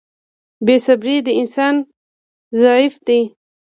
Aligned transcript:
•بې 0.65 0.75
صبري 0.85 1.17
د 1.25 1.27
انسان 1.41 1.75
ضعف 2.59 2.93
دی. 3.07 3.21